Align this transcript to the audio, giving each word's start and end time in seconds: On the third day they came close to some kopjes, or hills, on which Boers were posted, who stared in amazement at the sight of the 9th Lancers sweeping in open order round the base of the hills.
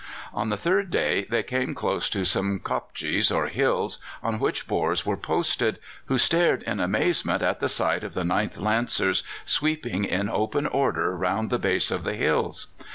On 0.33 0.49
the 0.49 0.57
third 0.57 0.89
day 0.89 1.27
they 1.29 1.43
came 1.43 1.75
close 1.75 2.09
to 2.09 2.25
some 2.25 2.59
kopjes, 2.59 3.31
or 3.31 3.49
hills, 3.49 3.99
on 4.23 4.39
which 4.39 4.67
Boers 4.67 5.05
were 5.05 5.15
posted, 5.15 5.77
who 6.05 6.17
stared 6.17 6.63
in 6.63 6.79
amazement 6.79 7.43
at 7.43 7.59
the 7.59 7.69
sight 7.69 8.03
of 8.03 8.15
the 8.15 8.23
9th 8.23 8.59
Lancers 8.59 9.21
sweeping 9.45 10.03
in 10.05 10.27
open 10.27 10.65
order 10.65 11.15
round 11.15 11.51
the 11.51 11.59
base 11.59 11.91
of 11.91 12.03
the 12.03 12.15
hills. 12.15 12.73